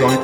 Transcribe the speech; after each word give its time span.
like 0.00 0.20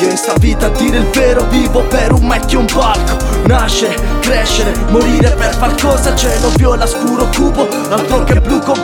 Io 0.00 0.10
In 0.10 0.16
sta 0.16 0.34
vita 0.38 0.66
a 0.66 0.68
dire 0.70 0.98
il 0.98 1.06
vero 1.10 1.44
vivo 1.48 1.82
per 1.82 2.12
un 2.12 2.26
macchio 2.26 2.60
un 2.60 2.66
palco. 2.66 3.16
Nasce, 3.46 3.94
crescere, 4.20 4.74
morire 4.88 5.30
per 5.30 5.54
far 5.54 5.74
cosa? 5.80 6.16
Cielo 6.16 6.48
viola 6.56 6.86
scuro 6.86 7.28
cupo, 7.34 7.68
altro 7.90 8.24
che 8.24 8.40
blu 8.40 8.58
con 8.60 8.83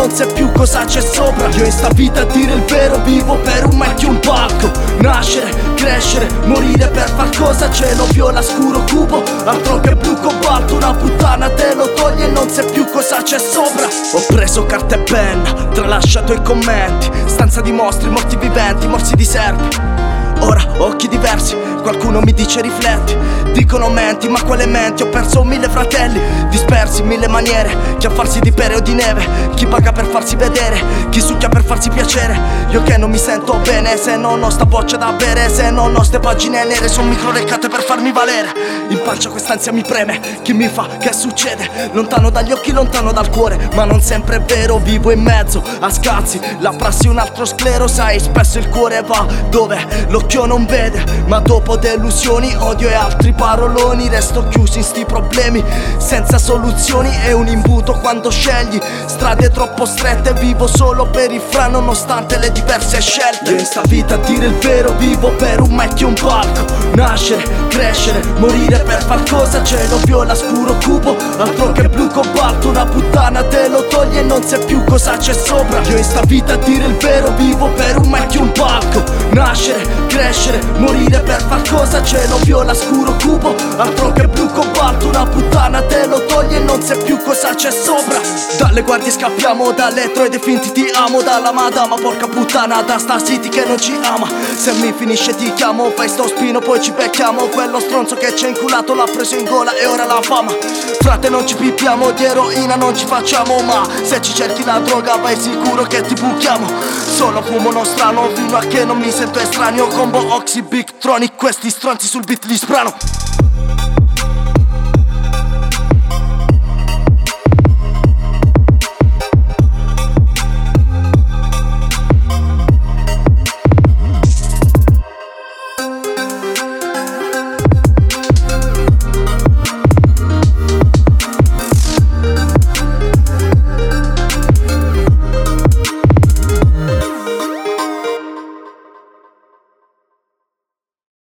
non 0.00 0.10
sai 0.10 0.32
più 0.32 0.50
cosa 0.52 0.84
c'è 0.86 1.00
sopra. 1.02 1.48
Io 1.48 1.64
in 1.66 1.70
sta 1.70 1.88
vita 1.90 2.22
a 2.22 2.24
dire 2.24 2.54
il 2.54 2.62
vero 2.62 2.98
vivo 3.04 3.36
per 3.36 3.66
un 3.66 3.78
e 3.82 4.06
un 4.06 4.18
palco 4.20 4.70
Nascere, 5.00 5.50
crescere, 5.74 6.26
morire 6.44 6.88
per 6.88 7.08
far 7.10 7.28
cosa? 7.36 7.70
Cielo 7.70 8.04
viola 8.06 8.40
scuro 8.40 8.82
cubo, 8.90 9.22
altro 9.44 9.80
che 9.80 9.94
blu 9.94 10.14
cobalto 10.14 10.76
Una 10.76 10.94
puttana 10.94 11.50
te 11.50 11.74
lo 11.74 11.92
toglie 11.92 12.26
e 12.26 12.30
non 12.30 12.48
sai 12.48 12.70
più 12.72 12.86
cosa 12.90 13.22
c'è 13.22 13.38
sopra. 13.38 13.86
Ho 13.86 14.24
preso 14.28 14.64
carta 14.64 14.94
e 14.94 15.00
penna, 15.00 15.52
tralasciato 15.72 16.32
i 16.32 16.42
commenti 16.42 17.10
Stanza 17.26 17.60
di 17.60 17.72
mostri, 17.72 18.08
morti 18.08 18.36
viventi, 18.36 18.86
morsi 18.86 19.14
di 19.14 19.24
serpi 19.24 20.09
Ora 20.50 20.66
occhi 20.78 21.06
diversi, 21.06 21.56
qualcuno 21.80 22.20
mi 22.22 22.32
dice 22.32 22.60
rifletti 22.60 23.16
Dicono 23.52 23.88
menti, 23.88 24.28
ma 24.28 24.42
quale 24.42 24.66
menti? 24.66 25.04
Ho 25.04 25.08
perso 25.08 25.44
mille 25.44 25.68
fratelli 25.68 26.20
Dispersi 26.48 27.02
in 27.02 27.06
mille 27.06 27.28
maniere 27.28 27.96
Chi 27.98 28.06
a 28.06 28.10
farsi 28.10 28.40
di 28.40 28.50
pere 28.50 28.74
o 28.74 28.80
di 28.80 28.92
neve 28.92 29.24
Chi 29.54 29.66
paga 29.66 29.92
per 29.92 29.99
farsi 30.10 30.36
vedere 30.36 31.08
Chi 31.08 31.20
succhia 31.20 31.48
per 31.48 31.64
farsi 31.64 31.88
piacere 31.88 32.38
Io 32.70 32.82
che 32.82 32.96
non 32.96 33.10
mi 33.10 33.18
sento 33.18 33.54
bene 33.58 33.96
Se 33.96 34.16
non 34.16 34.42
ho 34.42 34.50
sta 34.50 34.66
boccia 34.66 34.96
da 34.96 35.12
bere 35.12 35.48
Se 35.48 35.70
non 35.70 35.94
ho 35.94 36.02
ste 36.02 36.18
pagine 36.18 36.64
nere 36.64 36.88
Sono 36.88 37.08
micro 37.08 37.30
reccate 37.30 37.68
per 37.68 37.82
farmi 37.82 38.12
valere 38.12 38.52
In 38.88 39.00
pancia 39.02 39.30
quest'ansia 39.30 39.72
mi 39.72 39.82
preme 39.82 40.20
Chi 40.42 40.52
mi 40.52 40.68
fa? 40.68 40.86
Che 40.98 41.12
succede? 41.12 41.68
Lontano 41.92 42.30
dagli 42.30 42.52
occhi, 42.52 42.72
lontano 42.72 43.12
dal 43.12 43.30
cuore 43.30 43.70
Ma 43.74 43.84
non 43.84 44.00
sempre 44.00 44.36
è 44.36 44.40
vero 44.40 44.78
Vivo 44.78 45.10
in 45.10 45.22
mezzo 45.22 45.62
a 45.80 45.90
scazzi 45.90 46.40
La 46.58 46.70
prassi 46.70 47.08
un 47.08 47.18
altro 47.18 47.44
sclero 47.44 47.86
Sai, 47.86 48.18
spesso 48.18 48.58
il 48.58 48.68
cuore 48.68 49.02
va 49.02 49.26
dove 49.48 50.06
l'occhio 50.08 50.44
non 50.44 50.66
vede 50.66 51.04
Ma 51.26 51.38
dopo 51.38 51.76
delusioni, 51.76 52.54
odio 52.58 52.88
e 52.88 52.94
altri 52.94 53.32
paroloni 53.32 54.08
Resto 54.08 54.46
chiuso 54.48 54.78
in 54.78 54.84
sti 54.84 55.04
problemi 55.04 55.64
Senza 55.98 56.38
soluzioni 56.38 57.10
è 57.24 57.32
un 57.32 57.46
imbuto 57.46 57.92
quando 58.00 58.30
scegli 58.30 58.78
Strade 59.20 59.50
troppo 59.50 59.84
strette 59.84 60.32
Vivo 60.32 60.66
solo 60.66 61.04
per 61.04 61.30
il 61.30 61.42
fra 61.46 61.66
nonostante 61.66 62.38
le 62.38 62.50
diverse 62.52 63.02
scelte. 63.02 63.50
In 63.50 63.66
vita 63.86 64.14
a 64.14 64.16
dire 64.16 64.46
il 64.46 64.54
vero 64.54 64.94
Vivo 64.94 65.28
per 65.32 65.60
un 65.60 65.78
e 65.78 66.04
un 66.04 66.14
palco 66.14 66.64
Nascere, 66.94 67.42
crescere, 67.68 68.22
morire 68.38 68.78
per 68.78 69.02
far 69.02 69.22
cosa? 69.28 69.62
Cielo 69.62 69.98
viola 70.04 70.34
scuro 70.34 70.74
cubo 70.82 71.14
Altro 71.36 71.70
che 71.72 71.86
blu 71.90 72.06
cobalto 72.08 72.70
Una 72.70 72.86
puttana 72.86 73.42
te 73.44 73.68
lo 73.68 73.86
toglie 73.88 74.20
e 74.20 74.22
non 74.22 74.42
sai 74.42 74.64
più 74.64 74.82
cosa 74.84 75.18
c'è 75.18 75.34
sopra. 75.34 75.82
Io 75.82 75.98
in 75.98 76.04
sta 76.04 76.22
vita 76.22 76.54
a 76.54 76.56
dire 76.56 76.86
il 76.86 76.96
vero 76.96 77.30
Vivo 77.32 77.68
per 77.74 77.98
un 77.98 78.14
e 78.14 78.38
un 78.38 78.52
palco 78.52 79.04
Nascere, 79.32 79.86
crescere, 80.08 80.60
morire 80.78 81.20
per 81.20 81.40
far 81.46 81.62
cosa? 81.68 82.02
Cielo 82.02 82.36
viola 82.38 82.74
scuro 82.74 83.14
cubo 83.22 83.54
Altro 83.76 84.12
che 84.12 84.26
blu 84.26 84.48
cobalto 84.48 85.06
Una 85.06 85.24
puttana 85.24 85.82
te 85.82 86.06
lo 86.06 86.24
toglie 86.26 86.56
e 86.56 86.60
non 86.60 86.82
sai 86.82 87.00
più 87.04 87.16
cosa 87.22 87.54
c'è 87.54 87.70
sopra. 87.70 88.18
Dalle 88.58 88.82
guardie 88.82 89.12
scappiamo 89.12 89.70
Dalle 89.70 90.10
troide 90.10 90.40
finti 90.40 90.72
ti 90.72 90.90
amo 90.92 91.22
Dalla 91.22 91.52
madama 91.52 91.94
porca 91.94 92.26
puttana 92.26 92.82
Da 92.82 92.98
sta 92.98 93.22
city 93.22 93.48
che 93.48 93.64
non 93.64 93.78
ci 93.78 93.96
ama. 94.02 94.28
Se 94.56 94.72
mi 94.72 94.92
finisce 94.92 95.34
ti 95.36 95.52
chiamo 95.52 95.90
Fai 95.90 96.08
sto 96.08 96.26
spino 96.26 96.58
poi 96.58 96.80
ci 96.82 96.90
becchiamo. 96.90 97.42
Quello 97.46 97.78
stronzo 97.78 98.16
che 98.16 98.32
c'è 98.32 98.48
inculato 98.48 98.94
L'ha 98.94 99.04
preso 99.04 99.36
in 99.36 99.44
gola 99.44 99.72
e 99.76 99.86
ora 99.86 100.06
la 100.06 100.20
fama. 100.22 100.50
Frate 100.98 101.28
non 101.28 101.46
ci 101.46 101.54
pippiamo 101.54 102.10
Di 102.10 102.24
eroina 102.24 102.74
non 102.74 102.96
ci 102.96 103.06
facciamo 103.06 103.60
Ma 103.60 103.86
se 104.02 104.20
ci 104.20 104.34
cerchi 104.34 104.64
la 104.64 104.80
droga 104.80 105.14
vai 105.16 105.38
sicuro 105.38 105.84
che 105.84 106.00
ti 106.02 106.14
buchiamo. 106.14 106.66
Solo 107.14 107.42
fumo 107.42 107.70
non 107.70 107.84
strano 107.84 108.28
Fino 108.34 108.56
a 108.56 108.60
che 108.60 108.84
non 108.84 108.98
mi 108.98 109.10
sento 109.20 109.38
estraneo 109.38 109.86
Combo 109.88 110.18
Oxy 110.34 110.62
Big 110.62 110.94
Tronic 110.98 111.36
Questi 111.36 111.68
stronzi 111.68 112.06
sul 112.06 112.24
beat 112.24 112.46
li 112.46 112.56
sprano 112.56 112.96